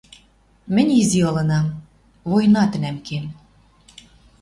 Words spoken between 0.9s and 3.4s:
изи ылынам. Война тӹнӓм кен.